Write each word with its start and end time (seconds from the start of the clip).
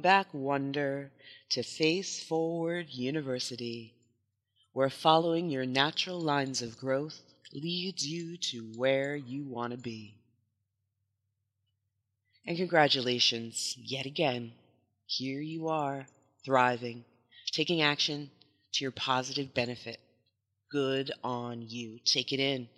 Back, 0.00 0.26
Wonder, 0.32 1.10
to 1.50 1.62
Face 1.62 2.22
Forward 2.22 2.90
University 2.90 3.94
where 4.72 4.90
following 4.90 5.50
your 5.50 5.66
natural 5.66 6.20
lines 6.20 6.62
of 6.62 6.78
growth 6.78 7.20
leads 7.52 8.06
you 8.06 8.36
to 8.36 8.72
where 8.76 9.16
you 9.16 9.44
want 9.44 9.72
to 9.72 9.78
be. 9.78 10.14
And 12.46 12.56
congratulations, 12.56 13.74
yet 13.76 14.06
again, 14.06 14.52
here 15.06 15.40
you 15.40 15.68
are, 15.68 16.06
thriving, 16.44 17.04
taking 17.52 17.82
action 17.82 18.30
to 18.72 18.84
your 18.84 18.92
positive 18.92 19.52
benefit. 19.52 19.98
Good 20.70 21.10
on 21.24 21.62
you. 21.68 21.98
Take 22.04 22.32
it 22.32 22.40
in. 22.40 22.68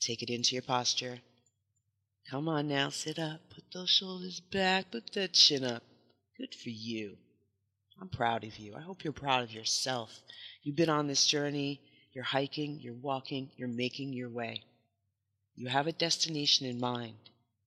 Take 0.00 0.22
it 0.22 0.30
into 0.30 0.54
your 0.54 0.62
posture. 0.62 1.18
Come 2.30 2.48
on 2.48 2.68
now, 2.68 2.88
sit 2.88 3.18
up. 3.18 3.40
Put 3.54 3.64
those 3.72 3.90
shoulders 3.90 4.40
back. 4.40 4.90
Put 4.90 5.12
that 5.12 5.34
chin 5.34 5.62
up. 5.62 5.82
Good 6.36 6.54
for 6.54 6.70
you. 6.70 7.16
I'm 8.00 8.08
proud 8.08 8.44
of 8.44 8.56
you. 8.58 8.74
I 8.74 8.80
hope 8.80 9.04
you're 9.04 9.12
proud 9.12 9.44
of 9.44 9.52
yourself. 9.52 10.20
You've 10.62 10.76
been 10.76 10.90
on 10.90 11.06
this 11.06 11.26
journey. 11.26 11.80
You're 12.12 12.24
hiking, 12.24 12.78
you're 12.80 12.94
walking, 12.94 13.50
you're 13.56 13.68
making 13.68 14.12
your 14.12 14.30
way. 14.30 14.62
You 15.56 15.68
have 15.68 15.86
a 15.86 15.92
destination 15.92 16.66
in 16.66 16.80
mind. 16.80 17.14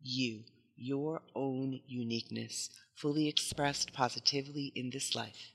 You, 0.02 0.44
your 0.76 1.22
own 1.36 1.82
uniqueness, 1.88 2.70
fully 2.96 3.28
expressed 3.28 3.94
positively 3.94 4.72
in 4.76 4.90
this 4.90 5.16
life. 5.16 5.52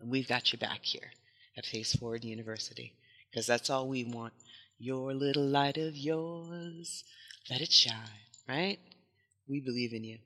And 0.00 0.10
we've 0.10 0.28
got 0.28 0.52
you 0.52 0.58
back 0.58 0.84
here 0.84 1.10
at 1.56 1.66
Face 1.66 1.94
Forward 1.94 2.24
University 2.24 2.94
because 3.30 3.46
that's 3.46 3.70
all 3.70 3.88
we 3.88 4.04
want. 4.04 4.32
Your 4.78 5.12
little 5.14 5.46
light 5.46 5.76
of 5.76 5.96
yours, 5.96 7.04
let 7.50 7.60
it 7.60 7.70
shine, 7.70 7.94
right? 8.48 8.78
We 9.46 9.60
believe 9.60 9.92
in 9.92 10.04
you. 10.04 10.18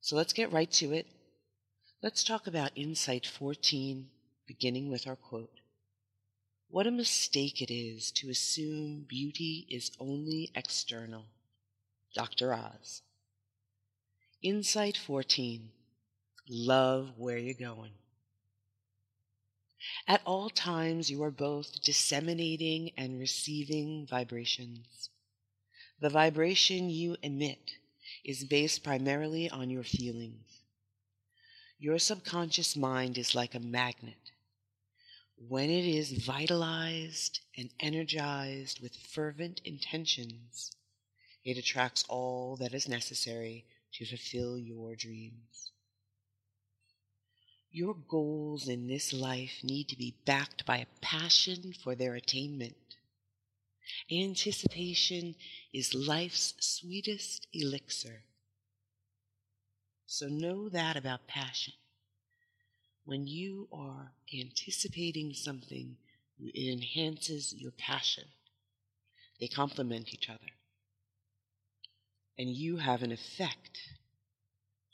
So 0.00 0.16
let's 0.16 0.32
get 0.32 0.52
right 0.52 0.70
to 0.72 0.92
it. 0.92 1.06
Let's 2.02 2.24
talk 2.24 2.46
about 2.46 2.72
Insight 2.74 3.26
14, 3.26 4.08
beginning 4.46 4.90
with 4.90 5.06
our 5.06 5.16
quote. 5.16 5.60
What 6.68 6.86
a 6.86 6.90
mistake 6.90 7.60
it 7.60 7.72
is 7.72 8.10
to 8.12 8.30
assume 8.30 9.04
beauty 9.06 9.66
is 9.68 9.90
only 10.00 10.50
external. 10.54 11.26
Dr. 12.14 12.54
Oz. 12.54 13.02
Insight 14.42 14.96
14. 14.96 15.70
Love 16.48 17.12
where 17.18 17.36
you're 17.36 17.54
going. 17.54 17.92
At 20.08 20.22
all 20.24 20.48
times, 20.48 21.10
you 21.10 21.22
are 21.22 21.30
both 21.30 21.82
disseminating 21.82 22.92
and 22.96 23.18
receiving 23.18 24.06
vibrations. 24.08 25.10
The 26.00 26.08
vibration 26.08 26.88
you 26.88 27.16
emit 27.22 27.72
is 28.24 28.44
based 28.44 28.82
primarily 28.82 29.48
on 29.50 29.70
your 29.70 29.84
feelings. 29.84 30.62
Your 31.78 31.98
subconscious 31.98 32.76
mind 32.76 33.16
is 33.16 33.34
like 33.34 33.54
a 33.54 33.60
magnet. 33.60 34.32
When 35.48 35.70
it 35.70 35.86
is 35.86 36.12
vitalized 36.24 37.40
and 37.56 37.70
energized 37.80 38.80
with 38.82 38.94
fervent 38.94 39.62
intentions, 39.64 40.72
it 41.44 41.56
attracts 41.56 42.04
all 42.08 42.56
that 42.56 42.74
is 42.74 42.86
necessary 42.86 43.64
to 43.94 44.04
fulfill 44.04 44.58
your 44.58 44.94
dreams. 44.94 45.70
Your 47.72 47.94
goals 47.94 48.68
in 48.68 48.88
this 48.88 49.12
life 49.12 49.62
need 49.62 49.88
to 49.88 49.96
be 49.96 50.16
backed 50.26 50.66
by 50.66 50.78
a 50.78 51.00
passion 51.00 51.72
for 51.72 51.94
their 51.94 52.14
attainment. 52.14 52.89
Anticipation 54.10 55.34
is 55.72 55.94
life's 55.94 56.54
sweetest 56.60 57.46
elixir. 57.52 58.22
So 60.06 60.26
know 60.26 60.68
that 60.68 60.96
about 60.96 61.26
passion. 61.26 61.74
When 63.04 63.26
you 63.26 63.68
are 63.72 64.12
anticipating 64.32 65.32
something, 65.34 65.96
it 66.38 66.72
enhances 66.72 67.54
your 67.54 67.72
passion. 67.72 68.24
They 69.40 69.48
complement 69.48 70.12
each 70.12 70.28
other. 70.28 70.38
And 72.38 72.50
you 72.50 72.76
have 72.76 73.02
an 73.02 73.12
effect 73.12 73.78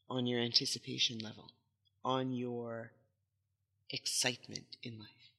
on 0.09 0.27
your 0.27 0.41
anticipation 0.41 1.19
level, 1.19 1.51
on 2.05 2.33
your 2.33 2.93
excitement 3.91 4.77
in 4.83 4.99
life. 4.99 5.36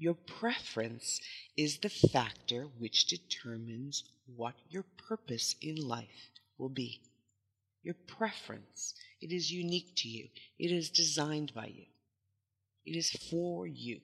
Your 0.00 0.14
preference 0.14 1.20
is 1.56 1.78
the 1.78 1.90
factor 1.90 2.62
which 2.78 3.06
determines 3.06 4.02
what 4.34 4.54
your 4.68 4.84
purpose 4.96 5.54
in 5.60 5.76
life 5.76 6.30
will 6.58 6.70
be 6.70 7.02
your 7.82 7.94
preference. 8.06 8.94
It 9.20 9.32
is 9.32 9.50
unique 9.50 9.92
to 9.96 10.08
you. 10.08 10.28
It 10.58 10.70
is 10.70 10.90
designed 10.90 11.52
by 11.54 11.66
you. 11.66 11.86
It 12.84 12.96
is 12.96 13.10
for 13.10 13.66
you. 13.66 14.00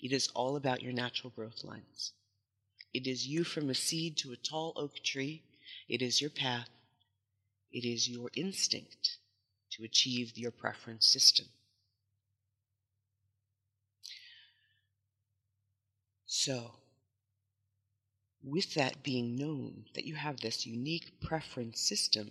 It 0.00 0.12
is 0.12 0.28
all 0.28 0.56
about 0.56 0.82
your 0.82 0.92
natural 0.92 1.30
growth 1.30 1.64
lines. 1.64 2.12
It 2.94 3.06
is 3.06 3.26
you 3.26 3.44
from 3.44 3.68
a 3.68 3.74
seed 3.74 4.16
to 4.18 4.32
a 4.32 4.36
tall 4.36 4.72
oak 4.76 5.02
tree. 5.04 5.42
It 5.88 6.02
is 6.02 6.20
your 6.20 6.30
path. 6.30 6.68
It 7.72 7.84
is 7.84 8.08
your 8.08 8.30
instinct 8.34 9.18
to 9.72 9.84
achieve 9.84 10.38
your 10.38 10.52
preference 10.52 11.06
system. 11.06 11.46
So, 16.26 16.74
with 18.42 18.74
that 18.74 19.02
being 19.02 19.36
known 19.36 19.86
that 19.94 20.04
you 20.04 20.16
have 20.16 20.40
this 20.40 20.66
unique 20.66 21.20
preference 21.20 21.80
system, 21.80 22.30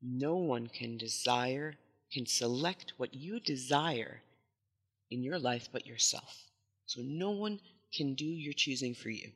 no 0.00 0.36
one 0.36 0.66
can 0.68 0.96
desire, 0.96 1.74
can 2.12 2.26
select 2.26 2.94
what 2.96 3.14
you 3.14 3.40
desire 3.40 4.22
in 5.10 5.22
your 5.22 5.38
life 5.38 5.68
but 5.72 5.86
yourself. 5.86 6.50
So 6.86 7.02
no 7.02 7.30
one 7.30 7.60
can 7.92 8.14
do 8.14 8.24
your 8.24 8.52
choosing 8.52 8.94
for 8.94 9.10
you. 9.10 9.32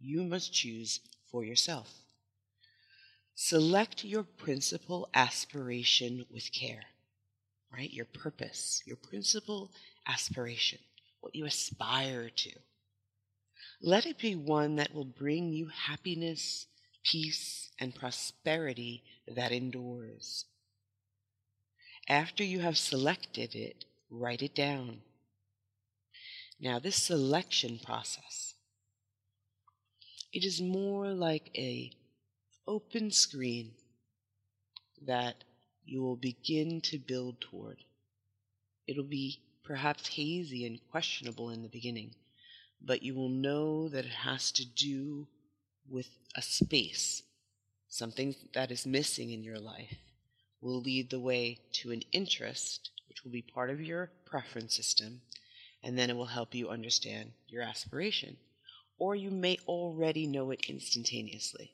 You 0.00 0.24
must 0.24 0.52
choose 0.52 1.00
for 1.30 1.44
yourself. 1.44 1.92
Select 3.34 4.04
your 4.04 4.24
principal 4.24 5.08
aspiration 5.14 6.26
with 6.30 6.52
care, 6.52 6.84
right? 7.72 7.90
Your 7.90 8.04
purpose, 8.04 8.82
your 8.84 8.96
principal 8.96 9.72
aspiration, 10.06 10.78
what 11.22 11.34
you 11.34 11.46
aspire 11.46 12.28
to. 12.28 12.50
Let 13.80 14.06
it 14.06 14.18
be 14.18 14.36
one 14.36 14.76
that 14.76 14.92
will 14.92 15.04
bring 15.04 15.52
you 15.52 15.68
happiness, 15.68 16.66
peace, 17.04 17.70
and 17.78 17.94
prosperity 17.94 19.02
that 19.26 19.52
endures. 19.52 20.44
After 22.08 22.44
you 22.44 22.60
have 22.60 22.76
selected 22.76 23.54
it, 23.54 23.84
write 24.10 24.42
it 24.42 24.54
down. 24.54 24.98
Now, 26.60 26.78
this 26.78 26.96
selection 26.96 27.78
process, 27.84 28.54
it 30.32 30.44
is 30.44 30.60
more 30.60 31.08
like 31.12 31.50
a 31.56 31.92
open 32.66 33.10
screen 33.10 33.72
that 35.06 35.44
you 35.84 36.02
will 36.02 36.16
begin 36.16 36.80
to 36.82 36.98
build 36.98 37.40
toward. 37.40 37.78
It'll 38.86 39.04
be 39.04 39.40
perhaps 39.64 40.08
hazy 40.08 40.66
and 40.66 40.80
questionable 40.90 41.50
in 41.50 41.62
the 41.62 41.68
beginning, 41.68 42.14
but 42.80 43.02
you 43.02 43.14
will 43.14 43.28
know 43.28 43.88
that 43.88 44.04
it 44.04 44.12
has 44.12 44.52
to 44.52 44.64
do 44.64 45.26
with 45.88 46.08
a 46.36 46.42
space 46.42 47.22
something 47.92 48.34
that 48.54 48.70
is 48.70 48.86
missing 48.86 49.30
in 49.30 49.44
your 49.44 49.58
life, 49.58 49.98
will 50.62 50.80
lead 50.80 51.10
the 51.10 51.20
way 51.20 51.58
to 51.70 51.92
an 51.92 52.00
interest, 52.10 52.90
which 53.06 53.22
will 53.22 53.30
be 53.30 53.42
part 53.42 53.68
of 53.68 53.82
your 53.82 54.10
preference 54.24 54.74
system, 54.74 55.20
and 55.82 55.98
then 55.98 56.08
it 56.08 56.16
will 56.16 56.24
help 56.24 56.54
you 56.54 56.70
understand 56.70 57.30
your 57.48 57.62
aspiration. 57.62 58.34
Or 58.98 59.14
you 59.14 59.30
may 59.30 59.58
already 59.66 60.26
know 60.26 60.50
it 60.52 60.64
instantaneously. 60.70 61.72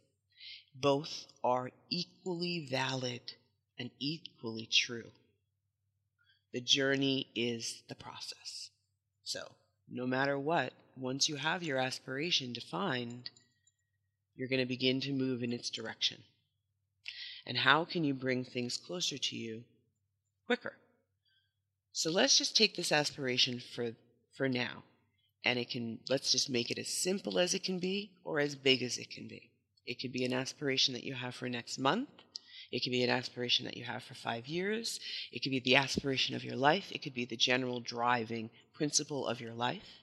Both 0.74 1.26
are 1.44 1.70
equally 1.88 2.66
valid 2.68 3.20
and 3.78 3.90
equally 4.00 4.66
true. 4.66 5.12
The 6.52 6.60
journey 6.60 7.28
is 7.34 7.82
the 7.88 7.94
process. 7.94 8.70
So 9.24 9.40
no 9.90 10.06
matter 10.06 10.38
what, 10.38 10.72
once 10.96 11.28
you 11.28 11.36
have 11.36 11.62
your 11.62 11.78
aspiration 11.78 12.52
defined, 12.52 13.30
you're 14.34 14.48
going 14.48 14.60
to 14.60 14.66
begin 14.66 15.00
to 15.02 15.12
move 15.12 15.42
in 15.42 15.52
its 15.52 15.70
direction. 15.70 16.22
And 17.46 17.56
how 17.56 17.84
can 17.84 18.04
you 18.04 18.14
bring 18.14 18.44
things 18.44 18.76
closer 18.76 19.18
to 19.18 19.36
you 19.36 19.64
quicker? 20.46 20.74
So 21.92 22.10
let's 22.10 22.38
just 22.38 22.56
take 22.56 22.76
this 22.76 22.92
aspiration 22.92 23.60
for, 23.74 23.92
for 24.36 24.48
now. 24.48 24.84
And 25.44 25.58
it 25.58 25.70
can, 25.70 25.98
let's 26.08 26.30
just 26.30 26.50
make 26.50 26.70
it 26.70 26.78
as 26.78 26.88
simple 26.88 27.38
as 27.38 27.54
it 27.54 27.64
can 27.64 27.78
be 27.78 28.10
or 28.24 28.38
as 28.38 28.54
big 28.54 28.82
as 28.82 28.98
it 28.98 29.10
can 29.10 29.26
be. 29.26 29.50
It 29.86 30.00
could 30.00 30.12
be 30.12 30.24
an 30.24 30.34
aspiration 30.34 30.94
that 30.94 31.04
you 31.04 31.14
have 31.14 31.34
for 31.34 31.48
next 31.48 31.78
month. 31.78 32.08
It 32.70 32.82
could 32.82 32.92
be 32.92 33.02
an 33.02 33.10
aspiration 33.10 33.64
that 33.64 33.76
you 33.76 33.84
have 33.84 34.02
for 34.02 34.14
five 34.14 34.46
years. 34.46 35.00
It 35.32 35.42
could 35.42 35.50
be 35.50 35.60
the 35.60 35.76
aspiration 35.76 36.36
of 36.36 36.44
your 36.44 36.56
life. 36.56 36.92
It 36.92 37.02
could 37.02 37.14
be 37.14 37.24
the 37.24 37.36
general 37.36 37.80
driving 37.80 38.50
principle 38.74 39.26
of 39.26 39.40
your 39.40 39.54
life. 39.54 40.02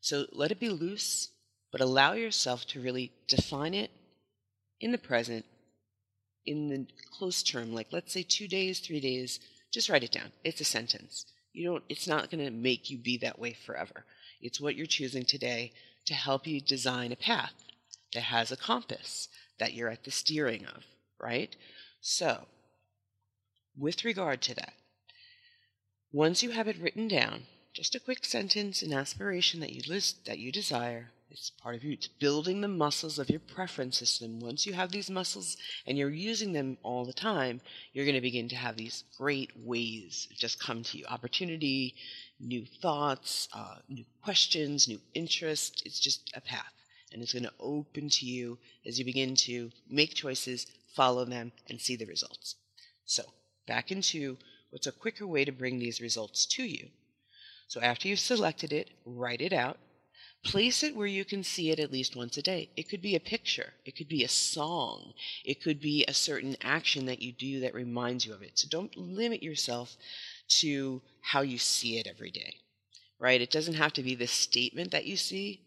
So 0.00 0.26
let 0.32 0.50
it 0.50 0.60
be 0.60 0.68
loose, 0.68 1.30
but 1.72 1.80
allow 1.80 2.12
yourself 2.12 2.64
to 2.68 2.80
really 2.80 3.12
define 3.26 3.74
it 3.74 3.90
in 4.80 4.92
the 4.92 4.98
present, 4.98 5.44
in 6.46 6.68
the 6.68 6.86
close 7.18 7.42
term, 7.42 7.74
like 7.74 7.88
let's 7.92 8.12
say 8.12 8.22
two 8.22 8.48
days, 8.48 8.80
three 8.80 9.00
days. 9.00 9.40
Just 9.72 9.88
write 9.88 10.04
it 10.04 10.12
down. 10.12 10.32
It's 10.42 10.60
a 10.60 10.64
sentence. 10.64 11.26
You 11.52 11.68
don't, 11.68 11.84
it's 11.88 12.06
not 12.06 12.30
going 12.30 12.44
to 12.44 12.50
make 12.50 12.90
you 12.90 12.98
be 12.98 13.18
that 13.18 13.38
way 13.38 13.52
forever. 13.52 14.04
It's 14.40 14.60
what 14.60 14.76
you're 14.76 14.86
choosing 14.86 15.24
today 15.24 15.72
to 16.06 16.14
help 16.14 16.46
you 16.46 16.60
design 16.60 17.12
a 17.12 17.16
path 17.16 17.52
that 18.14 18.22
has 18.22 18.50
a 18.50 18.56
compass 18.56 19.28
that 19.58 19.74
you're 19.74 19.90
at 19.90 20.04
the 20.04 20.10
steering 20.10 20.64
of, 20.66 20.84
right? 21.20 21.54
So, 22.00 22.46
with 23.76 24.04
regard 24.04 24.40
to 24.42 24.54
that, 24.54 24.74
once 26.12 26.42
you 26.42 26.50
have 26.50 26.66
it 26.66 26.78
written 26.78 27.08
down, 27.08 27.46
just 27.72 27.94
a 27.94 28.00
quick 28.00 28.24
sentence, 28.24 28.82
an 28.82 28.92
aspiration 28.92 29.60
that 29.60 29.72
you 29.72 29.82
list 29.86 30.24
that 30.24 30.38
you 30.38 30.50
desire, 30.50 31.12
it's 31.30 31.50
part 31.50 31.76
of 31.76 31.84
you. 31.84 31.92
It's 31.92 32.08
building 32.08 32.60
the 32.60 32.68
muscles 32.68 33.18
of 33.18 33.30
your 33.30 33.38
preference 33.38 33.98
system. 33.98 34.40
Once 34.40 34.66
you 34.66 34.72
have 34.72 34.90
these 34.90 35.08
muscles 35.08 35.56
and 35.86 35.96
you're 35.96 36.10
using 36.10 36.52
them 36.52 36.78
all 36.82 37.04
the 37.04 37.12
time, 37.12 37.60
you're 37.92 38.04
going 38.04 38.16
to 38.16 38.20
begin 38.20 38.48
to 38.48 38.56
have 38.56 38.76
these 38.76 39.04
great 39.16 39.50
ways 39.56 40.26
just 40.36 40.58
come 40.58 40.82
to 40.82 40.98
you. 40.98 41.04
Opportunity, 41.06 41.94
new 42.40 42.66
thoughts, 42.82 43.48
uh, 43.52 43.76
new 43.88 44.04
questions, 44.22 44.88
new 44.88 45.00
interests. 45.14 45.82
It's 45.84 46.00
just 46.00 46.32
a 46.34 46.40
path 46.40 46.72
and 47.12 47.22
it's 47.22 47.32
going 47.32 47.44
to 47.44 47.52
open 47.58 48.08
to 48.08 48.26
you 48.26 48.58
as 48.86 48.98
you 48.98 49.04
begin 49.04 49.34
to 49.34 49.70
make 49.88 50.14
choices, 50.14 50.66
follow 50.94 51.24
them, 51.24 51.52
and 51.68 51.80
see 51.80 51.96
the 51.96 52.06
results. 52.06 52.56
So, 53.04 53.24
back 53.66 53.90
into 53.90 54.38
what's 54.70 54.86
a 54.86 54.92
quicker 54.92 55.26
way 55.26 55.44
to 55.44 55.52
bring 55.52 55.78
these 55.78 56.00
results 56.00 56.46
to 56.46 56.64
you. 56.64 56.88
So, 57.68 57.80
after 57.80 58.08
you've 58.08 58.20
selected 58.20 58.72
it, 58.72 58.90
write 59.04 59.40
it 59.40 59.52
out. 59.52 59.78
Place 60.42 60.82
it 60.82 60.96
where 60.96 61.06
you 61.06 61.24
can 61.24 61.44
see 61.44 61.70
it 61.70 61.78
at 61.78 61.92
least 61.92 62.16
once 62.16 62.38
a 62.38 62.42
day. 62.42 62.70
It 62.76 62.88
could 62.88 63.02
be 63.02 63.14
a 63.14 63.20
picture, 63.20 63.74
it 63.84 63.94
could 63.94 64.08
be 64.08 64.24
a 64.24 64.28
song, 64.28 65.12
it 65.44 65.62
could 65.62 65.80
be 65.80 66.04
a 66.04 66.14
certain 66.14 66.56
action 66.62 67.06
that 67.06 67.20
you 67.20 67.32
do 67.32 67.60
that 67.60 67.74
reminds 67.74 68.24
you 68.24 68.32
of 68.32 68.42
it. 68.42 68.58
So, 68.58 68.68
don't 68.68 68.96
limit 68.96 69.42
yourself 69.42 69.96
to 70.60 71.02
how 71.20 71.42
you 71.42 71.58
see 71.58 71.98
it 71.98 72.06
every 72.06 72.30
day, 72.30 72.56
right? 73.18 73.40
It 73.40 73.50
doesn't 73.50 73.74
have 73.74 73.92
to 73.94 74.02
be 74.02 74.14
the 74.14 74.26
statement 74.26 74.90
that 74.92 75.04
you 75.04 75.16
see, 75.16 75.60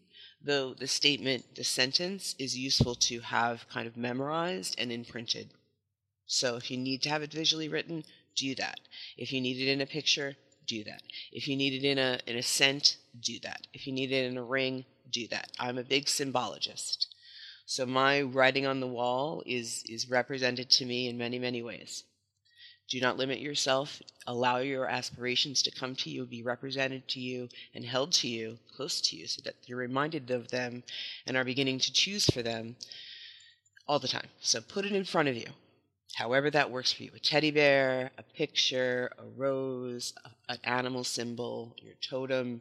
though 0.44 0.74
the 0.74 0.86
statement, 0.86 1.54
the 1.54 1.64
sentence 1.64 2.34
is 2.38 2.56
useful 2.56 2.94
to 2.94 3.20
have 3.20 3.68
kind 3.68 3.86
of 3.86 3.96
memorized 3.96 4.76
and 4.78 4.92
imprinted. 4.92 5.50
So 6.26 6.56
if 6.56 6.70
you 6.70 6.76
need 6.76 7.02
to 7.02 7.10
have 7.10 7.22
it 7.22 7.32
visually 7.32 7.68
written, 7.68 8.04
do 8.36 8.54
that. 8.56 8.80
If 9.16 9.32
you 9.32 9.40
need 9.40 9.58
it 9.58 9.70
in 9.70 9.80
a 9.80 9.86
picture, 9.86 10.36
do 10.66 10.84
that. 10.84 11.02
If 11.32 11.48
you 11.48 11.56
need 11.56 11.74
it 11.74 11.86
in 11.86 11.98
a 11.98 12.20
in 12.26 12.36
a 12.36 12.42
scent, 12.42 12.96
do 13.20 13.38
that. 13.40 13.66
If 13.72 13.86
you 13.86 13.92
need 13.92 14.12
it 14.12 14.24
in 14.26 14.36
a 14.36 14.42
ring, 14.42 14.84
do 15.10 15.26
that. 15.28 15.50
I'm 15.58 15.78
a 15.78 15.84
big 15.84 16.06
symbologist. 16.06 17.06
So 17.66 17.86
my 17.86 18.22
writing 18.22 18.66
on 18.66 18.80
the 18.80 18.86
wall 18.86 19.42
is 19.46 19.84
is 19.88 20.10
represented 20.10 20.70
to 20.70 20.86
me 20.86 21.08
in 21.08 21.18
many, 21.18 21.38
many 21.38 21.62
ways. 21.62 22.04
Do 22.88 23.00
not 23.00 23.16
limit 23.16 23.40
yourself. 23.40 24.02
Allow 24.26 24.58
your 24.58 24.86
aspirations 24.86 25.62
to 25.62 25.70
come 25.70 25.94
to 25.96 26.10
you, 26.10 26.26
be 26.26 26.42
represented 26.42 27.08
to 27.08 27.20
you, 27.20 27.48
and 27.74 27.84
held 27.84 28.12
to 28.12 28.28
you, 28.28 28.58
close 28.76 29.00
to 29.02 29.16
you, 29.16 29.26
so 29.26 29.40
that 29.44 29.54
you're 29.66 29.78
reminded 29.78 30.30
of 30.30 30.48
them 30.48 30.82
and 31.26 31.36
are 31.36 31.44
beginning 31.44 31.78
to 31.80 31.92
choose 31.92 32.26
for 32.26 32.42
them 32.42 32.76
all 33.88 33.98
the 33.98 34.08
time. 34.08 34.28
So 34.40 34.60
put 34.60 34.84
it 34.84 34.92
in 34.92 35.04
front 35.04 35.28
of 35.28 35.36
you, 35.36 35.46
however 36.14 36.50
that 36.50 36.70
works 36.70 36.92
for 36.92 37.02
you 37.02 37.10
a 37.14 37.18
teddy 37.18 37.50
bear, 37.50 38.10
a 38.18 38.22
picture, 38.22 39.10
a 39.18 39.24
rose, 39.36 40.12
an 40.48 40.58
animal 40.64 41.04
symbol, 41.04 41.74
your 41.82 41.94
totem, 42.00 42.60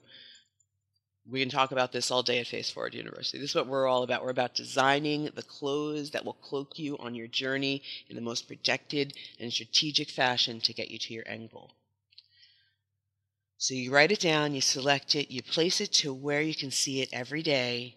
we 1.30 1.40
can 1.40 1.50
talk 1.50 1.72
about 1.72 1.92
this 1.94 2.12
all 2.12 2.22
day 2.22 2.40
at 2.40 2.48
Face 2.48 2.70
Forward 2.70 2.94
University. 2.94 3.38
This 3.38 3.52
is 3.52 3.56
what 3.56 3.68
we're 3.68 3.88
all 3.88 4.04
about. 4.04 4.24
We're 4.24 4.30
about 4.30 4.56
designing 4.56 5.30
the 5.34 5.42
clothes 5.42 6.12
that 6.12 6.26
will 6.26 6.34
cloak 6.34 6.78
you 6.78 6.98
on 6.98 7.16
your 7.16 7.28
journey 7.28 7.82
in 8.10 8.16
the 8.16 8.22
most 8.22 8.48
protected 8.48 9.14
and 9.40 9.52
strategic 9.52 10.10
fashion 10.10 10.60
to 10.62 10.74
get 10.74 10.92
you 10.92 10.98
to 10.98 11.14
your 11.14 11.24
end 11.26 11.52
goal. 11.52 11.72
So 13.58 13.74
you 13.74 13.94
write 13.94 14.12
it 14.12 14.20
down, 14.20 14.54
you 14.54 14.60
select 14.60 15.16
it, 15.16 15.32
you 15.32 15.42
place 15.42 15.80
it 15.80 15.94
to 15.94 16.14
where 16.14 16.42
you 16.42 16.54
can 16.54 16.72
see 16.72 17.02
it 17.02 17.10
every 17.14 17.42
day, 17.42 17.96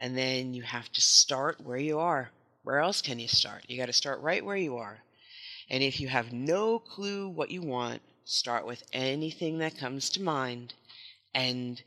and 0.00 0.16
then 0.16 0.54
you 0.54 0.62
have 0.62 0.90
to 0.92 1.02
start 1.02 1.60
where 1.60 1.76
you 1.76 1.98
are. 1.98 2.30
Where 2.62 2.78
else 2.78 3.02
can 3.02 3.18
you 3.18 3.28
start? 3.28 3.64
You 3.68 3.76
got 3.76 3.86
to 3.86 3.92
start 3.92 4.22
right 4.22 4.44
where 4.44 4.56
you 4.56 4.78
are. 4.78 5.02
And 5.68 5.82
if 5.82 6.00
you 6.00 6.08
have 6.08 6.32
no 6.32 6.78
clue 6.78 7.28
what 7.28 7.50
you 7.50 7.60
want, 7.60 8.00
start 8.24 8.66
with 8.66 8.82
anything 8.94 9.58
that 9.58 9.76
comes 9.76 10.08
to 10.10 10.22
mind 10.22 10.72
and 11.34 11.82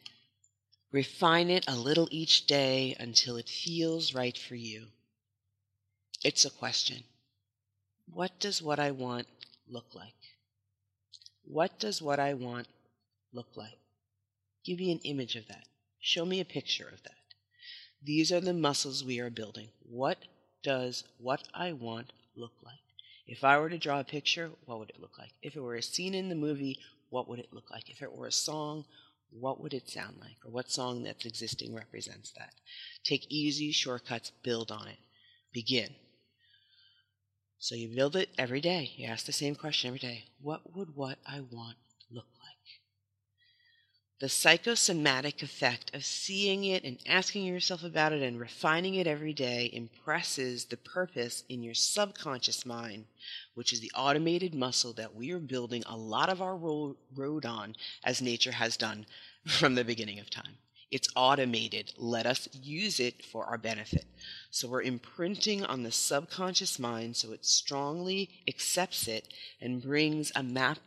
Refine 0.91 1.51
it 1.51 1.65
a 1.67 1.75
little 1.75 2.07
each 2.09 2.47
day 2.47 2.95
until 2.99 3.37
it 3.37 3.47
feels 3.47 4.15
right 4.15 4.35
for 4.35 4.55
you. 4.55 4.87
It's 6.23 6.45
a 6.45 6.49
question. 6.49 7.03
What 8.11 8.39
does 8.39 8.61
what 8.61 8.79
I 8.79 8.89
want 8.91 9.27
look 9.67 9.93
like? 9.93 10.15
What 11.43 11.77
does 11.79 12.01
what 12.01 12.19
I 12.19 12.33
want 12.33 12.67
look 13.31 13.55
like? 13.55 13.77
Give 14.65 14.79
me 14.79 14.91
an 14.91 14.99
image 15.03 15.35
of 15.35 15.47
that. 15.47 15.67
Show 15.99 16.25
me 16.25 16.39
a 16.39 16.45
picture 16.45 16.87
of 16.87 17.03
that. 17.03 17.13
These 18.01 18.31
are 18.31 18.39
the 18.41 18.53
muscles 18.53 19.03
we 19.03 19.19
are 19.19 19.29
building. 19.29 19.69
What 19.83 20.17
does 20.63 21.03
what 21.19 21.47
I 21.53 21.73
want 21.73 22.13
look 22.35 22.53
like? 22.63 22.79
If 23.27 23.43
I 23.43 23.59
were 23.59 23.69
to 23.69 23.77
draw 23.77 23.99
a 23.99 24.03
picture, 24.03 24.49
what 24.65 24.79
would 24.79 24.89
it 24.89 24.99
look 24.99 25.19
like? 25.19 25.33
If 25.43 25.55
it 25.55 25.61
were 25.61 25.75
a 25.75 25.83
scene 25.83 26.15
in 26.15 26.29
the 26.29 26.35
movie, 26.35 26.79
what 27.11 27.27
would 27.27 27.39
it 27.39 27.53
look 27.53 27.69
like? 27.69 27.89
If 27.89 28.01
it 28.01 28.11
were 28.11 28.27
a 28.27 28.31
song, 28.31 28.85
what 29.31 29.61
would 29.61 29.73
it 29.73 29.89
sound 29.89 30.17
like? 30.19 30.37
Or 30.45 30.51
what 30.51 30.71
song 30.71 31.03
that's 31.03 31.25
existing 31.25 31.73
represents 31.73 32.31
that? 32.37 32.53
Take 33.03 33.25
easy 33.29 33.71
shortcuts, 33.71 34.31
build 34.43 34.71
on 34.71 34.87
it. 34.87 34.99
Begin. 35.53 35.95
So 37.59 37.75
you 37.75 37.93
build 37.93 38.15
it 38.15 38.29
every 38.37 38.61
day. 38.61 38.93
You 38.95 39.07
ask 39.07 39.25
the 39.25 39.33
same 39.33 39.55
question 39.55 39.89
every 39.89 39.99
day. 39.99 40.25
What 40.41 40.75
would 40.75 40.95
what 40.95 41.19
I 41.25 41.41
want 41.41 41.77
look? 42.09 42.25
The 44.19 44.27
psychosomatic 44.27 45.41
effect 45.41 45.95
of 45.95 46.03
seeing 46.03 46.65
it 46.65 46.83
and 46.83 46.99
asking 47.05 47.45
yourself 47.45 47.85
about 47.85 48.11
it 48.11 48.21
and 48.21 48.37
refining 48.37 48.95
it 48.95 49.07
every 49.07 49.31
day 49.31 49.69
impresses 49.71 50.65
the 50.65 50.75
purpose 50.75 51.45
in 51.47 51.63
your 51.63 51.73
subconscious 51.73 52.65
mind, 52.65 53.05
which 53.53 53.71
is 53.71 53.79
the 53.79 53.93
automated 53.95 54.53
muscle 54.53 54.91
that 54.93 55.15
we 55.15 55.31
are 55.31 55.39
building 55.39 55.83
a 55.85 55.95
lot 55.95 56.27
of 56.27 56.41
our 56.41 56.57
road 56.57 57.45
on, 57.45 57.77
as 58.03 58.21
nature 58.21 58.51
has 58.51 58.75
done 58.75 59.05
from 59.45 59.75
the 59.75 59.85
beginning 59.85 60.19
of 60.19 60.29
time. 60.29 60.57
It's 60.91 61.07
automated. 61.15 61.93
Let 61.95 62.25
us 62.25 62.49
use 62.51 62.99
it 62.99 63.23
for 63.23 63.45
our 63.45 63.57
benefit. 63.57 64.05
So 64.51 64.67
we're 64.67 64.81
imprinting 64.81 65.63
on 65.63 65.83
the 65.83 65.91
subconscious 65.91 66.77
mind 66.77 67.15
so 67.15 67.31
it 67.31 67.45
strongly 67.45 68.29
accepts 68.49 69.07
it 69.07 69.29
and 69.61 69.81
brings 69.81 70.33
a 70.35 70.43
map 70.43 70.79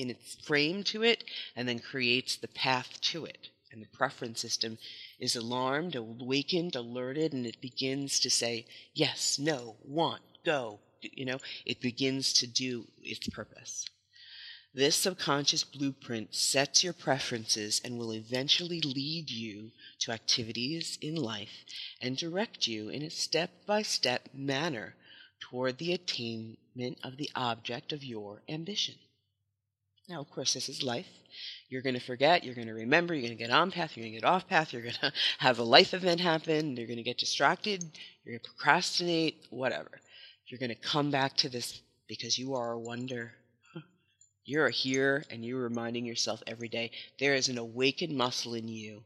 in 0.00 0.10
its 0.10 0.36
frame 0.36 0.82
to 0.84 1.02
it 1.02 1.24
and 1.54 1.68
then 1.68 1.78
creates 1.78 2.36
the 2.36 2.48
path 2.48 3.00
to 3.12 3.24
it. 3.24 3.48
And 3.72 3.82
the 3.82 3.96
preference 3.96 4.40
system 4.40 4.78
is 5.18 5.36
alarmed, 5.36 5.96
awakened, 5.96 6.76
alerted, 6.76 7.32
and 7.32 7.46
it 7.46 7.60
begins 7.60 8.20
to 8.20 8.30
say, 8.30 8.66
yes, 8.94 9.38
no, 9.38 9.76
want, 9.84 10.22
go. 10.44 10.80
You 11.02 11.26
know, 11.26 11.38
it 11.64 11.80
begins 11.80 12.32
to 12.34 12.46
do 12.46 12.86
its 13.02 13.28
purpose. 13.28 13.86
This 14.76 14.96
subconscious 14.96 15.64
blueprint 15.64 16.34
sets 16.34 16.84
your 16.84 16.92
preferences 16.92 17.80
and 17.82 17.96
will 17.96 18.12
eventually 18.12 18.80
lead 18.82 19.30
you 19.30 19.72
to 20.00 20.12
activities 20.12 20.98
in 21.00 21.14
life 21.14 21.64
and 22.00 22.14
direct 22.14 22.66
you 22.66 22.90
in 22.90 23.00
a 23.00 23.08
step 23.08 23.50
by 23.64 23.80
step 23.80 24.28
manner 24.34 24.94
toward 25.40 25.78
the 25.78 25.94
attainment 25.94 26.98
of 27.02 27.16
the 27.16 27.30
object 27.34 27.92
of 27.92 28.04
your 28.04 28.42
ambition. 28.50 28.96
Now, 30.08 30.20
of 30.20 30.30
course, 30.30 30.54
this 30.54 30.68
is 30.68 30.82
life. 30.82 31.08
You're 31.68 31.82
going 31.82 31.96
to 31.96 32.00
forget, 32.00 32.44
you're 32.44 32.54
going 32.54 32.68
to 32.68 32.74
remember, 32.74 33.12
you're 33.12 33.26
going 33.26 33.36
to 33.36 33.42
get 33.42 33.50
on 33.50 33.72
path, 33.72 33.96
you're 33.96 34.04
going 34.04 34.14
to 34.14 34.20
get 34.20 34.28
off 34.28 34.48
path, 34.48 34.72
you're 34.72 34.82
going 34.82 34.94
to 35.00 35.12
have 35.38 35.58
a 35.58 35.64
life 35.64 35.94
event 35.94 36.20
happen, 36.20 36.76
you're 36.76 36.86
going 36.86 36.96
to 36.96 37.02
get 37.02 37.18
distracted, 37.18 37.84
you're 38.24 38.34
going 38.34 38.40
to 38.40 38.50
procrastinate, 38.50 39.46
whatever. 39.50 40.00
You're 40.46 40.60
going 40.60 40.70
to 40.70 40.76
come 40.76 41.10
back 41.10 41.36
to 41.38 41.48
this 41.48 41.80
because 42.06 42.38
you 42.38 42.54
are 42.54 42.72
a 42.72 42.78
wonder 42.78 43.32
You're 44.44 44.68
here 44.68 45.24
and 45.28 45.44
you're 45.44 45.60
reminding 45.60 46.06
yourself 46.06 46.40
every 46.46 46.68
day 46.68 46.92
there 47.18 47.34
is 47.34 47.48
an 47.48 47.58
awakened 47.58 48.16
muscle 48.16 48.54
in 48.54 48.68
you, 48.68 49.02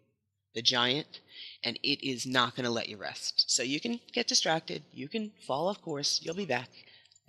the 0.55 0.61
giant, 0.61 1.21
and 1.65 1.79
it 1.83 2.07
is 2.07 2.27
not 2.27 2.55
going 2.55 2.67
to 2.67 2.71
let 2.71 2.91
you 2.91 2.99
rest. 2.99 3.51
So 3.51 3.63
you 3.63 3.81
can 3.81 4.01
get 4.13 4.29
distracted, 4.29 4.83
you 4.93 5.09
can 5.09 5.33
fall 5.47 5.69
off 5.69 5.81
course, 5.81 6.21
you'll 6.23 6.35
be 6.35 6.45
back, 6.45 6.69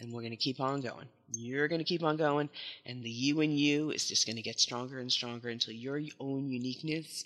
and 0.01 0.11
we're 0.11 0.21
going 0.21 0.31
to 0.31 0.37
keep 0.37 0.59
on 0.59 0.81
going. 0.81 1.07
You're 1.33 1.67
going 1.67 1.79
to 1.79 1.85
keep 1.85 2.03
on 2.03 2.17
going, 2.17 2.49
and 2.85 3.01
the 3.03 3.09
you 3.09 3.39
and 3.41 3.57
you 3.57 3.91
is 3.91 4.07
just 4.07 4.25
going 4.25 4.35
to 4.35 4.41
get 4.41 4.59
stronger 4.59 4.99
and 4.99 5.11
stronger 5.11 5.49
until 5.49 5.73
your 5.73 6.01
own 6.19 6.49
uniqueness 6.49 7.23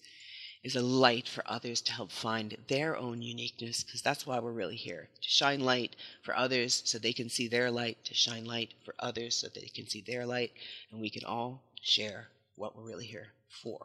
is 0.63 0.75
a 0.75 0.81
light 0.81 1.27
for 1.27 1.43
others 1.45 1.79
to 1.79 1.91
help 1.91 2.11
find 2.11 2.57
their 2.67 2.97
own 2.97 3.21
uniqueness, 3.21 3.83
because 3.83 4.01
that's 4.01 4.27
why 4.27 4.39
we're 4.39 4.51
really 4.51 4.75
here 4.75 5.07
to 5.21 5.29
shine 5.29 5.59
light 5.59 5.95
for 6.23 6.35
others 6.35 6.81
so 6.85 6.97
they 6.97 7.13
can 7.13 7.29
see 7.29 7.47
their 7.47 7.71
light, 7.71 7.97
to 8.03 8.13
shine 8.13 8.45
light 8.45 8.73
for 8.83 8.93
others 8.99 9.35
so 9.35 9.47
they 9.47 9.69
can 9.73 9.87
see 9.87 10.01
their 10.01 10.25
light, 10.25 10.51
and 10.91 10.99
we 10.99 11.09
can 11.09 11.23
all 11.23 11.61
share 11.81 12.27
what 12.55 12.75
we're 12.75 12.83
really 12.83 13.05
here 13.05 13.27
for, 13.63 13.77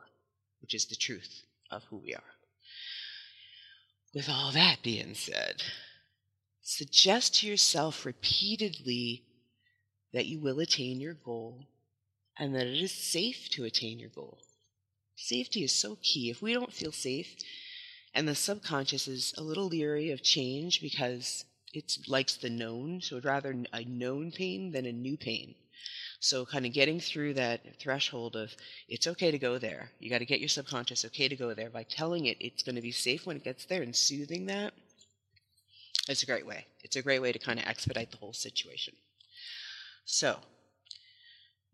which 0.61 0.75
is 0.75 0.87
the 0.87 0.97
truth 0.97 1.43
of 1.71 1.85
who 1.85 1.99
we 1.99 2.15
are. 2.15 2.23
With 4.15 4.29
all 4.29 4.51
that 4.53 4.83
being 4.83 5.15
said, 5.15 5.63
suggest 6.63 7.37
to 7.37 7.47
yourself 7.47 8.05
repeatedly 8.05 9.25
that 10.13 10.27
you 10.27 10.41
will 10.41 10.61
attain 10.61 11.01
your 11.01 11.15
goal 11.15 11.67
and 12.39 12.55
that 12.55 12.67
it 12.67 12.83
is 12.83 12.93
safe 12.93 13.49
to 13.51 13.65
attain 13.65 13.99
your 13.99 14.11
goal. 14.11 14.39
Safety 15.17 15.63
is 15.63 15.73
so 15.73 15.99
key. 16.03 16.31
If 16.31 16.41
we 16.41 16.55
don't 16.55 16.73
feel 16.73 16.93
safe, 16.93 17.37
and 18.15 18.27
the 18.27 18.35
subconscious 18.35 19.07
is 19.07 19.35
a 19.37 19.43
little 19.43 19.67
leery 19.67 20.11
of 20.11 20.23
change 20.23 20.81
because 20.81 21.45
it 21.73 21.99
likes 22.09 22.35
the 22.37 22.51
known, 22.51 23.01
so 23.01 23.17
it'd 23.17 23.25
rather 23.25 23.55
a 23.73 23.85
known 23.85 24.33
pain 24.33 24.73
than 24.73 24.87
a 24.87 24.93
new 24.93 25.17
pain. 25.17 25.55
So, 26.19 26.45
kind 26.45 26.67
of 26.67 26.73
getting 26.73 27.01
through 27.01 27.35
that 27.35 27.81
threshold 27.81 28.37
of 28.37 28.55
it's 28.89 29.07
okay 29.07 29.31
to 29.31 29.39
go 29.39 29.59
there. 29.59 29.93
You 30.01 30.11
got 30.11 30.19
to 30.19 30.27
get 30.27 30.41
your 30.41 30.49
subconscious 30.49 31.05
okay 31.07 31.29
to 31.29 31.37
go 31.37 31.55
there 31.55 31.71
by 31.71 31.85
telling 31.85 32.27
it 32.27 32.37
it's 32.41 32.63
going 32.63 32.75
to 32.75 32.83
be 32.83 32.93
safe 32.93 33.27
when 33.27 33.37
it 33.37 33.45
gets 33.45 33.65
there 33.65 33.83
and 33.83 33.95
soothing 33.95 34.47
that. 34.47 34.75
It's 36.11 36.23
a 36.23 36.27
great 36.27 36.47
way. 36.47 36.67
It's 36.83 36.97
a 36.97 37.03
great 37.03 37.21
way 37.21 37.33
to 37.33 37.39
kind 37.39 37.59
of 37.59 37.67
expedite 37.67 38.11
the 38.11 38.17
whole 38.19 38.33
situation. 38.33 38.95
So, 40.05 40.41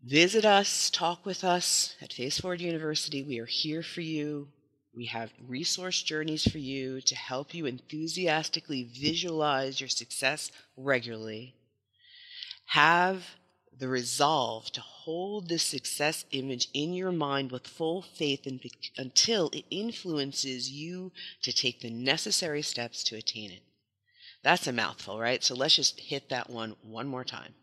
Visit 0.05 0.45
us, 0.45 0.89
talk 0.89 1.25
with 1.25 1.43
us 1.43 1.95
at 2.01 2.13
Face 2.13 2.39
Forward 2.39 2.61
University. 2.61 3.23
We 3.23 3.39
are 3.39 3.47
here 3.47 3.81
for 3.81 4.01
you. 4.01 4.47
We 4.95 5.07
have 5.07 5.33
resource 5.45 6.01
journeys 6.01 6.47
for 6.47 6.59
you 6.59 7.01
to 7.01 7.15
help 7.15 7.53
you 7.53 7.65
enthusiastically 7.65 8.83
visualize 8.83 9.81
your 9.81 9.89
success 9.89 10.51
regularly. 10.77 11.55
Have 12.67 13.25
the 13.77 13.87
resolve 13.87 14.71
to 14.73 14.81
hold 14.81 15.49
this 15.49 15.63
success 15.63 16.25
image 16.31 16.69
in 16.73 16.93
your 16.93 17.11
mind 17.11 17.51
with 17.51 17.67
full 17.67 18.01
faith 18.01 18.47
until 18.97 19.49
it 19.49 19.65
influences 19.69 20.69
you 20.69 21.11
to 21.41 21.51
take 21.51 21.81
the 21.81 21.89
necessary 21.89 22.61
steps 22.61 23.03
to 23.05 23.17
attain 23.17 23.51
it. 23.51 23.66
That's 24.47 24.65
a 24.65 24.71
mouthful, 24.71 25.19
right? 25.19 25.43
So 25.43 25.55
let's 25.55 25.75
just 25.75 25.99
hit 25.99 26.29
that 26.29 26.49
one 26.49 26.77
one 26.81 27.05
more 27.05 27.25
time. 27.25 27.53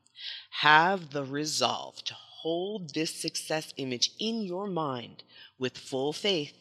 Have 0.50 1.12
the 1.12 1.24
resolve 1.24 2.04
to 2.04 2.12
hold 2.12 2.92
this 2.92 3.14
success 3.14 3.72
image 3.78 4.10
in 4.20 4.42
your 4.42 4.66
mind 4.66 5.22
with 5.58 5.78
full 5.78 6.12
faith. 6.12 6.52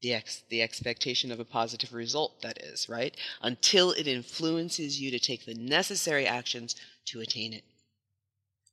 The, 0.00 0.14
ex- 0.14 0.44
the 0.48 0.62
expectation 0.62 1.30
of 1.30 1.40
a 1.40 1.44
positive 1.44 1.92
result, 1.92 2.40
that 2.40 2.56
is, 2.62 2.88
right? 2.88 3.14
Until 3.42 3.90
it 3.90 4.06
influences 4.06 4.98
you 4.98 5.10
to 5.10 5.18
take 5.18 5.44
the 5.44 5.52
necessary 5.52 6.26
actions 6.26 6.74
to 7.08 7.20
attain 7.20 7.52
it. 7.52 7.64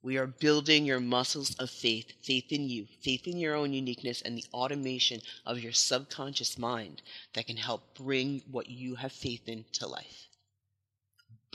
We 0.02 0.16
are 0.16 0.26
building 0.26 0.86
your 0.86 1.02
muscles 1.02 1.54
of 1.56 1.70
faith, 1.70 2.14
faith 2.24 2.54
in 2.54 2.70
you, 2.70 2.88
faith 3.04 3.28
in 3.28 3.40
your 3.40 3.56
own 3.56 3.74
uniqueness, 3.74 4.22
and 4.22 4.38
the 4.38 4.46
automation 4.54 5.20
of 5.46 5.60
your 5.60 5.74
subconscious 5.74 6.58
mind 6.58 7.02
that 7.34 7.46
can 7.46 7.58
help 7.58 7.98
bring 7.98 8.42
what 8.50 8.70
you 8.70 8.96
have 8.96 9.12
faith 9.12 9.50
in 9.50 9.66
to 9.74 9.88
life. 9.88 10.30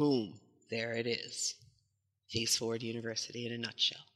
Boom, 0.01 0.41
there 0.71 0.95
it 0.95 1.07
is. 1.07 1.57
Face 2.31 2.57
Forward 2.57 2.83
University 2.83 3.45
in 3.45 3.53
a 3.53 3.59
nutshell. 3.59 4.07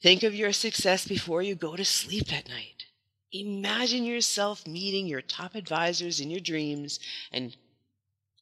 Think 0.00 0.22
of 0.22 0.32
your 0.32 0.52
success 0.52 1.08
before 1.08 1.42
you 1.42 1.56
go 1.56 1.74
to 1.74 1.84
sleep 1.84 2.32
at 2.32 2.48
night. 2.48 2.84
Imagine 3.32 4.04
yourself 4.04 4.68
meeting 4.68 5.08
your 5.08 5.22
top 5.22 5.56
advisors 5.56 6.20
in 6.20 6.30
your 6.30 6.38
dreams 6.38 7.00
and 7.32 7.56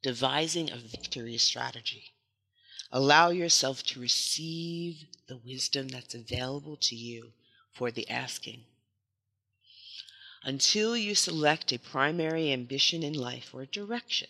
devising 0.03 0.71
a 0.71 0.77
victory 0.77 1.39
strategy. 1.39 2.13
Allow 2.93 3.31
yourself 3.31 3.83
to 3.85 4.01
receive 4.01 5.07
the 5.29 5.39
wisdom 5.39 5.89
that's 5.89 6.15
available 6.15 6.77
to 6.77 6.95
you 6.95 7.33
for 7.73 7.91
the 7.91 8.07
asking. 8.11 8.65
Until 10.45 10.95
you 10.95 11.15
select 11.15 11.73
a 11.73 11.79
primary 11.79 12.53
ambition 12.53 13.03
in 13.03 13.15
life 13.15 13.55
or 13.55 13.65
direction, 13.65 14.29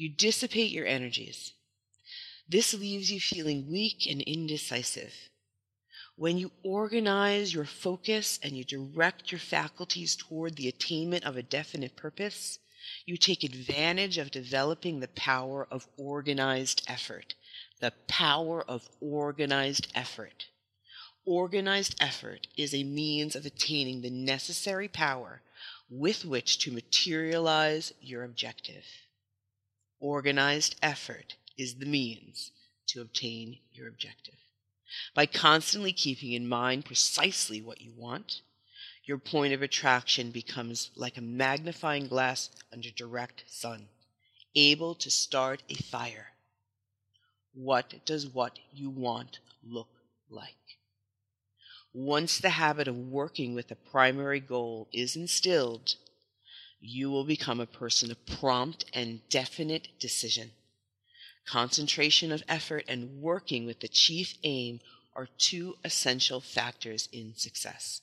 you 0.00 0.08
dissipate 0.08 0.70
your 0.70 0.86
energies 0.86 1.52
this 2.50 2.74
leaves 2.74 3.12
you 3.12 3.20
feeling 3.20 3.70
weak 3.70 4.08
and 4.10 4.20
indecisive. 4.22 5.14
When 6.16 6.36
you 6.36 6.50
organize 6.64 7.54
your 7.54 7.64
focus 7.64 8.40
and 8.42 8.56
you 8.56 8.64
direct 8.64 9.30
your 9.30 9.38
faculties 9.38 10.16
toward 10.16 10.56
the 10.56 10.66
attainment 10.66 11.22
of 11.22 11.36
a 11.36 11.44
definite 11.44 11.94
purpose, 11.94 12.58
you 13.06 13.16
take 13.16 13.44
advantage 13.44 14.18
of 14.18 14.32
developing 14.32 14.98
the 14.98 15.06
power 15.06 15.64
of 15.70 15.86
organized 15.96 16.82
effort. 16.88 17.34
The 17.78 17.92
power 18.08 18.64
of 18.68 18.88
organized 19.00 19.86
effort. 19.94 20.48
Organized 21.24 21.94
effort 22.00 22.48
is 22.56 22.74
a 22.74 22.82
means 22.82 23.36
of 23.36 23.46
attaining 23.46 24.00
the 24.00 24.10
necessary 24.10 24.88
power 24.88 25.40
with 25.88 26.24
which 26.24 26.58
to 26.58 26.72
materialize 26.72 27.94
your 28.00 28.24
objective. 28.24 28.84
Organized 30.00 30.76
effort 30.82 31.36
is 31.58 31.74
the 31.74 31.86
means 31.86 32.52
to 32.86 33.02
obtain 33.02 33.58
your 33.72 33.86
objective. 33.86 34.34
By 35.14 35.26
constantly 35.26 35.92
keeping 35.92 36.32
in 36.32 36.48
mind 36.48 36.84
precisely 36.84 37.60
what 37.60 37.80
you 37.80 37.92
want, 37.96 38.40
your 39.04 39.18
point 39.18 39.52
of 39.52 39.62
attraction 39.62 40.30
becomes 40.30 40.90
like 40.96 41.16
a 41.16 41.22
magnifying 41.22 42.08
glass 42.08 42.50
under 42.72 42.90
direct 42.90 43.44
sun, 43.46 43.88
able 44.54 44.94
to 44.96 45.10
start 45.10 45.62
a 45.68 45.74
fire. 45.74 46.28
What 47.52 48.04
does 48.06 48.26
what 48.26 48.58
you 48.72 48.88
want 48.88 49.40
look 49.62 49.90
like? 50.28 50.54
Once 51.92 52.38
the 52.38 52.50
habit 52.50 52.88
of 52.88 52.96
working 52.96 53.54
with 53.54 53.70
a 53.70 53.90
primary 53.90 54.40
goal 54.40 54.88
is 54.92 55.16
instilled, 55.16 55.96
you 56.80 57.10
will 57.10 57.24
become 57.24 57.60
a 57.60 57.66
person 57.66 58.10
of 58.10 58.26
prompt 58.26 58.84
and 58.94 59.20
definite 59.28 59.88
decision. 59.98 60.50
Concentration 61.46 62.32
of 62.32 62.42
effort 62.48 62.84
and 62.88 63.20
working 63.20 63.66
with 63.66 63.80
the 63.80 63.88
chief 63.88 64.34
aim 64.44 64.80
are 65.14 65.28
two 65.38 65.76
essential 65.84 66.40
factors 66.40 67.08
in 67.12 67.34
success. 67.36 68.00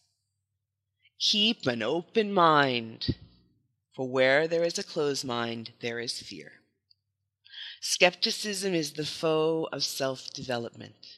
Keep 1.19 1.65
an 1.65 1.81
open 1.81 2.31
mind, 2.31 3.15
for 3.95 4.07
where 4.07 4.47
there 4.47 4.63
is 4.63 4.77
a 4.77 4.83
closed 4.83 5.25
mind, 5.25 5.71
there 5.81 5.99
is 5.99 6.21
fear. 6.21 6.51
Skepticism 7.81 8.73
is 8.73 8.93
the 8.93 9.05
foe 9.05 9.67
of 9.71 9.83
self 9.83 10.31
development. 10.33 11.17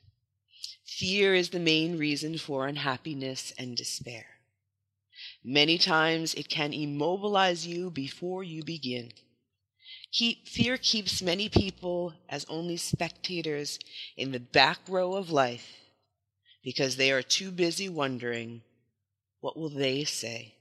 Fear 0.86 1.36
is 1.36 1.50
the 1.50 1.60
main 1.60 1.98
reason 1.98 2.38
for 2.38 2.68
unhappiness 2.68 3.54
and 3.58 3.76
despair. 3.76 4.39
Many 5.44 5.78
times 5.78 6.34
it 6.34 6.50
can 6.50 6.74
immobilize 6.74 7.66
you 7.66 7.90
before 7.90 8.44
you 8.44 8.64
begin. 8.64 9.12
Keep, 10.12 10.48
fear 10.48 10.78
keeps 10.78 11.22
many 11.22 11.50
people 11.50 12.14
as 12.28 12.46
only 12.50 12.78
spectators 12.78 13.80
in 14.18 14.32
the 14.32 14.40
back 14.40 14.80
row 14.88 15.14
of 15.14 15.30
life 15.30 15.68
because 16.64 16.98
they 16.98 17.12
are 17.12 17.22
too 17.22 17.52
busy 17.52 17.88
wondering, 17.88 18.62
what 19.40 19.56
will 19.56 19.70
they 19.70 20.04
say? 20.04 20.56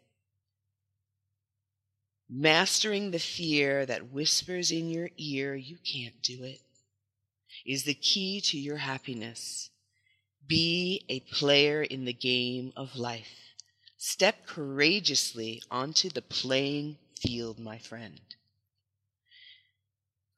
Mastering 2.30 3.10
the 3.10 3.18
fear 3.18 3.86
that 3.86 4.12
whispers 4.12 4.70
in 4.70 4.90
your 4.90 5.08
ear, 5.16 5.54
you 5.54 5.78
can't 5.78 6.22
do 6.22 6.44
it, 6.44 6.60
is 7.66 7.84
the 7.84 7.94
key 7.94 8.40
to 8.42 8.58
your 8.58 8.76
happiness. 8.76 9.70
Be 10.46 11.04
a 11.08 11.20
player 11.20 11.82
in 11.82 12.04
the 12.04 12.12
game 12.12 12.72
of 12.76 12.96
life. 12.96 13.47
Step 14.00 14.46
courageously 14.46 15.60
onto 15.72 16.08
the 16.08 16.22
playing 16.22 16.96
field, 17.20 17.58
my 17.58 17.78
friend. 17.78 18.20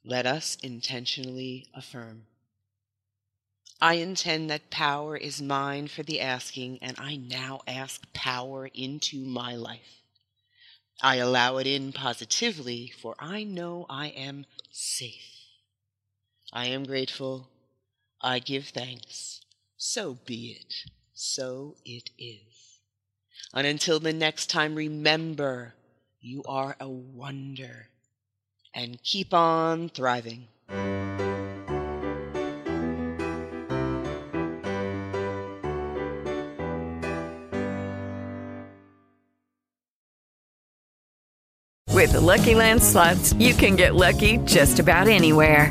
Let 0.03 0.25
us 0.25 0.57
intentionally 0.63 1.69
affirm. 1.75 2.27
I 3.79 3.95
intend 3.95 4.49
that 4.49 4.71
power 4.71 5.15
is 5.15 5.43
mine 5.43 5.89
for 5.89 6.03
the 6.03 6.21
asking, 6.21 6.79
and 6.81 6.99
I 6.99 7.17
now 7.17 7.61
ask 7.67 8.11
power 8.15 8.67
into 8.73 9.19
my 9.19 9.57
life. 9.57 10.01
I 11.03 11.17
allow 11.17 11.59
it 11.59 11.67
in 11.67 11.93
positively, 11.93 12.89
for 12.89 13.15
I 13.19 13.45
know 13.45 13.85
I 13.91 14.09
am 14.09 14.47
safe. 14.71 15.37
I 16.51 16.67
am 16.67 16.85
grateful. 16.85 17.51
I 18.23 18.39
give 18.39 18.69
thanks. 18.69 19.43
So 19.77 20.15
be 20.25 20.59
it. 20.61 20.91
So 21.13 21.77
it 21.85 22.09
is. 22.19 22.60
And 23.53 23.67
until 23.67 23.99
the 23.99 24.13
next 24.13 24.47
time, 24.47 24.75
remember 24.75 25.75
you 26.21 26.43
are 26.47 26.77
a 26.81 26.89
wonder 26.89 27.89
and 28.75 29.03
keep 29.03 29.35
on 29.35 29.89
thriving. 29.89 30.47
With 41.93 42.13
the 42.13 42.21
Lucky 42.21 42.55
Land 42.55 42.83
slots, 42.83 43.35
you 43.35 43.53
can 43.53 43.77
get 43.77 43.95
lucky 43.95 44.39
just 44.47 44.79
about 44.79 45.07
anywhere. 45.07 45.71